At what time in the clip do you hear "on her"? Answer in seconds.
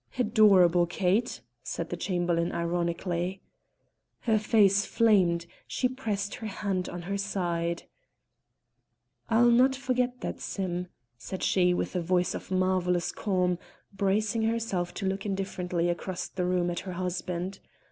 6.89-7.19